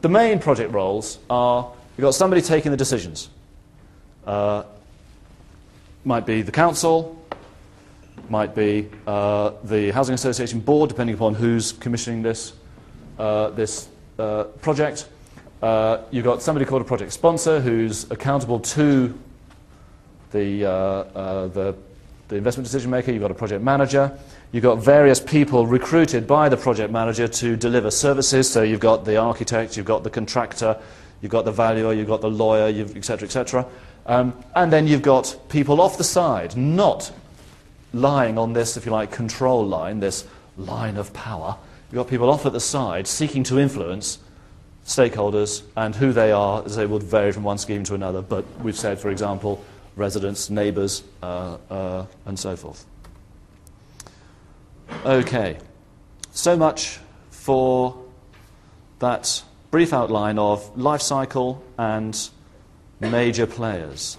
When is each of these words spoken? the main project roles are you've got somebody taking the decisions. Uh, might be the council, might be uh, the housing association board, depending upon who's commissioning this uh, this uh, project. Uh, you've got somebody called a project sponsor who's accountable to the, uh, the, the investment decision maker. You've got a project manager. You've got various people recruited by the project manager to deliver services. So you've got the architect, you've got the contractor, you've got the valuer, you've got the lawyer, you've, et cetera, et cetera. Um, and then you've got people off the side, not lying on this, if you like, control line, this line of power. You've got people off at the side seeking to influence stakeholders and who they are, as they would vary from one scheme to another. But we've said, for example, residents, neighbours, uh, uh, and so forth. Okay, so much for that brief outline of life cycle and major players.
the 0.00 0.08
main 0.08 0.38
project 0.38 0.72
roles 0.72 1.18
are 1.28 1.70
you've 1.96 2.04
got 2.04 2.14
somebody 2.14 2.42
taking 2.42 2.70
the 2.70 2.76
decisions. 2.76 3.28
Uh, 4.26 4.64
might 6.04 6.24
be 6.24 6.42
the 6.42 6.52
council, 6.52 7.22
might 8.28 8.54
be 8.54 8.88
uh, 9.06 9.52
the 9.64 9.90
housing 9.90 10.14
association 10.14 10.60
board, 10.60 10.88
depending 10.88 11.14
upon 11.14 11.34
who's 11.34 11.72
commissioning 11.72 12.22
this 12.22 12.52
uh, 13.18 13.50
this 13.50 13.88
uh, 14.18 14.44
project. 14.62 15.08
Uh, 15.62 15.98
you've 16.10 16.24
got 16.24 16.40
somebody 16.40 16.64
called 16.64 16.80
a 16.80 16.86
project 16.86 17.12
sponsor 17.12 17.60
who's 17.60 18.10
accountable 18.10 18.58
to 18.60 19.12
the, 20.30 20.64
uh, 20.64 21.48
the, 21.48 21.76
the 22.30 22.36
investment 22.36 22.64
decision 22.64 22.90
maker. 22.90 23.12
You've 23.12 23.20
got 23.20 23.30
a 23.30 23.34
project 23.34 23.62
manager. 23.62 24.16
You've 24.52 24.62
got 24.62 24.76
various 24.76 25.20
people 25.20 25.66
recruited 25.66 26.26
by 26.26 26.48
the 26.48 26.56
project 26.56 26.92
manager 26.92 27.28
to 27.28 27.56
deliver 27.56 27.90
services. 27.90 28.50
So 28.50 28.62
you've 28.62 28.80
got 28.80 29.04
the 29.04 29.16
architect, 29.16 29.76
you've 29.76 29.86
got 29.86 30.04
the 30.04 30.10
contractor, 30.10 30.80
you've 31.20 31.32
got 31.32 31.44
the 31.44 31.52
valuer, 31.52 31.92
you've 31.92 32.08
got 32.08 32.20
the 32.20 32.30
lawyer, 32.30 32.68
you've, 32.68 32.96
et 32.96 33.04
cetera, 33.04 33.28
et 33.28 33.32
cetera. 33.32 33.66
Um, 34.06 34.32
and 34.54 34.72
then 34.72 34.86
you've 34.86 35.02
got 35.02 35.36
people 35.48 35.80
off 35.80 35.98
the 35.98 36.04
side, 36.04 36.56
not 36.56 37.12
lying 37.92 38.38
on 38.38 38.52
this, 38.52 38.76
if 38.76 38.86
you 38.86 38.92
like, 38.92 39.10
control 39.10 39.66
line, 39.66 40.00
this 40.00 40.26
line 40.56 40.96
of 40.96 41.12
power. 41.12 41.56
You've 41.90 41.96
got 41.96 42.08
people 42.08 42.30
off 42.30 42.46
at 42.46 42.52
the 42.52 42.60
side 42.60 43.06
seeking 43.06 43.42
to 43.44 43.58
influence 43.58 44.18
stakeholders 44.86 45.62
and 45.76 45.94
who 45.94 46.12
they 46.12 46.32
are, 46.32 46.64
as 46.64 46.76
they 46.76 46.86
would 46.86 47.02
vary 47.02 47.32
from 47.32 47.42
one 47.42 47.58
scheme 47.58 47.84
to 47.84 47.94
another. 47.94 48.22
But 48.22 48.44
we've 48.62 48.78
said, 48.78 48.98
for 48.98 49.10
example, 49.10 49.62
residents, 49.96 50.50
neighbours, 50.50 51.02
uh, 51.22 51.58
uh, 51.70 52.06
and 52.26 52.38
so 52.38 52.56
forth. 52.56 52.86
Okay, 55.04 55.58
so 56.32 56.56
much 56.56 56.98
for 57.30 57.96
that 58.98 59.42
brief 59.70 59.92
outline 59.92 60.38
of 60.38 60.76
life 60.76 61.00
cycle 61.00 61.62
and 61.78 62.28
major 63.00 63.46
players. 63.46 64.18